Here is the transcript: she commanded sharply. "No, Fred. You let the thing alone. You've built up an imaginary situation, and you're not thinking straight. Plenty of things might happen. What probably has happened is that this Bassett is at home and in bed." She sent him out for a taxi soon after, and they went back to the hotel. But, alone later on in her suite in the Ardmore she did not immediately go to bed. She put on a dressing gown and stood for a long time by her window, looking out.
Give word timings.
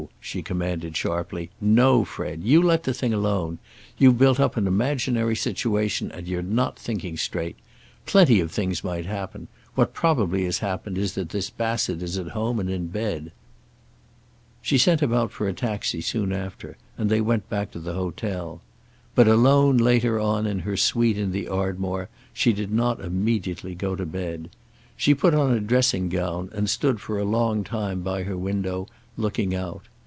she 0.19 0.41
commanded 0.41 0.97
sharply. 0.97 1.51
"No, 1.59 2.03
Fred. 2.03 2.43
You 2.43 2.59
let 2.63 2.83
the 2.83 2.93
thing 2.93 3.13
alone. 3.13 3.59
You've 3.99 4.17
built 4.17 4.39
up 4.39 4.57
an 4.57 4.65
imaginary 4.65 5.35
situation, 5.35 6.11
and 6.11 6.27
you're 6.27 6.41
not 6.41 6.79
thinking 6.79 7.17
straight. 7.17 7.55
Plenty 8.07 8.39
of 8.39 8.51
things 8.51 8.83
might 8.83 9.05
happen. 9.05 9.47
What 9.75 9.93
probably 9.93 10.43
has 10.45 10.57
happened 10.57 10.97
is 10.97 11.13
that 11.13 11.29
this 11.29 11.51
Bassett 11.51 12.01
is 12.01 12.17
at 12.17 12.29
home 12.29 12.59
and 12.59 12.67
in 12.67 12.87
bed." 12.87 13.31
She 14.63 14.79
sent 14.79 15.03
him 15.03 15.13
out 15.13 15.31
for 15.31 15.47
a 15.47 15.53
taxi 15.53 16.01
soon 16.01 16.31
after, 16.33 16.77
and 16.97 17.07
they 17.11 17.21
went 17.21 17.47
back 17.47 17.69
to 17.71 17.79
the 17.79 17.93
hotel. 17.93 18.61
But, 19.13 19.27
alone 19.27 19.77
later 19.77 20.19
on 20.19 20.47
in 20.47 20.59
her 20.59 20.77
suite 20.77 21.17
in 21.17 21.31
the 21.31 21.47
Ardmore 21.47 22.09
she 22.33 22.53
did 22.53 22.71
not 22.71 23.01
immediately 23.01 23.75
go 23.75 23.95
to 23.95 24.05
bed. 24.07 24.49
She 24.97 25.13
put 25.13 25.35
on 25.35 25.51
a 25.51 25.59
dressing 25.59 26.09
gown 26.09 26.49
and 26.53 26.67
stood 26.67 26.99
for 26.99 27.19
a 27.19 27.23
long 27.23 27.63
time 27.63 28.01
by 28.01 28.23
her 28.23 28.37
window, 28.37 28.87
looking 29.17 29.53
out. 29.53 29.83